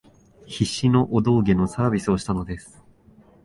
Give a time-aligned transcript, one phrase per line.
[0.47, 2.81] 必死のお道化のサービスをしたのです